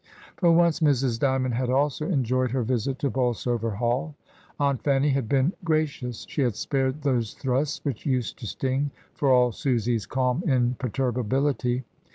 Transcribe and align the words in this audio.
For 0.35 0.51
once 0.51 0.79
Mrs. 0.79 1.19
D)rmond 1.19 1.53
had 1.53 1.69
also 1.69 2.07
enjoyed 2.09 2.49
her 2.49 2.63
visit 2.63 2.97
to 2.97 3.11
Bolsover 3.11 3.69
Hall. 3.75 4.15
Aunt 4.59 4.81
Fanny 4.83 5.09
had 5.11 5.29
been 5.29 5.53
gra 5.63 5.85
cious. 5.85 6.25
She 6.27 6.41
had 6.41 6.55
spared 6.55 7.03
those 7.03 7.35
thrusts 7.35 7.85
which 7.85 8.03
used 8.07 8.39
to 8.39 8.47
sting, 8.47 8.89
for 9.13 9.31
all 9.31 9.51
Susy's 9.51 10.07
calm 10.07 10.41
imperturbability. 10.47 11.83